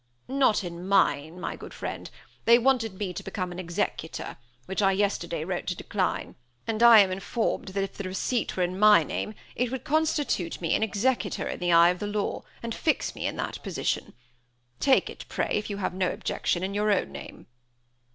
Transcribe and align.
"Not 0.27 0.63
in 0.63 0.87
mine, 0.87 1.39
my 1.39 1.55
good 1.55 1.75
friend. 1.75 2.09
They 2.45 2.57
wanted 2.57 2.95
me 2.95 3.13
to 3.13 3.21
become 3.21 3.51
an 3.51 3.59
executor, 3.59 4.37
which 4.65 4.81
I, 4.81 4.93
yesterday, 4.93 5.43
wrote 5.45 5.67
to 5.67 5.75
decline; 5.75 6.33
and 6.65 6.81
I 6.81 7.01
am 7.01 7.11
informed 7.11 7.67
that 7.67 7.83
if 7.83 7.93
the 7.93 8.05
receipt 8.05 8.57
were 8.57 8.63
in 8.63 8.79
my 8.79 9.03
name 9.03 9.35
it 9.55 9.69
would 9.69 9.83
constitute 9.83 10.59
me 10.59 10.73
an 10.73 10.81
executor 10.81 11.47
in 11.47 11.59
the 11.59 11.71
eye 11.71 11.89
of 11.89 11.99
the 11.99 12.07
law, 12.07 12.41
and 12.63 12.73
fix 12.73 13.13
me 13.13 13.27
in 13.27 13.35
that 13.35 13.61
position. 13.61 14.13
Take 14.79 15.07
it, 15.07 15.25
pray, 15.29 15.51
if 15.51 15.69
you 15.69 15.77
have 15.77 15.93
no 15.93 16.11
objection, 16.11 16.63
in 16.63 16.73
your 16.73 16.91
own 16.91 17.11
name." 17.11 17.45